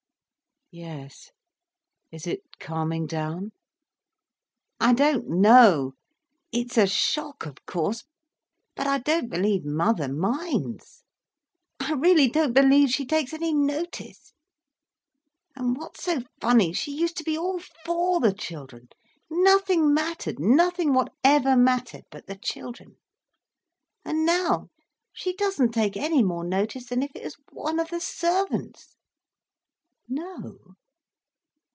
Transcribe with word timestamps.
"Yes. 0.73 1.31
Is 2.13 2.25
it 2.25 2.43
calming 2.57 3.05
down?" 3.05 3.51
"I 4.79 4.93
don't 4.93 5.27
know. 5.27 5.95
It's 6.53 6.77
a 6.77 6.87
shock, 6.87 7.45
of 7.45 7.57
course. 7.65 8.05
But 8.77 8.87
I 8.87 8.99
don't 8.99 9.27
believe 9.29 9.65
mother 9.65 10.07
minds. 10.07 11.03
I 11.81 11.91
really 11.91 12.29
don't 12.29 12.53
believe 12.53 12.89
she 12.89 13.05
takes 13.05 13.33
any 13.33 13.53
notice. 13.53 14.31
And 15.57 15.75
what's 15.75 16.03
so 16.05 16.21
funny, 16.39 16.71
she 16.71 16.93
used 16.95 17.17
to 17.17 17.25
be 17.25 17.37
all 17.37 17.59
for 17.85 18.21
the 18.21 18.33
children—nothing 18.33 19.93
mattered, 19.93 20.39
nothing 20.39 20.93
whatever 20.93 21.57
mattered 21.57 22.05
but 22.09 22.27
the 22.27 22.37
children. 22.37 22.95
And 24.05 24.25
now, 24.25 24.69
she 25.11 25.33
doesn't 25.35 25.73
take 25.73 25.97
any 25.97 26.23
more 26.23 26.45
notice 26.45 26.85
than 26.87 27.03
if 27.03 27.11
it 27.13 27.25
was 27.25 27.35
one 27.51 27.77
of 27.77 27.89
the 27.89 27.99
servants." 27.99 28.95
"No? 30.13 30.75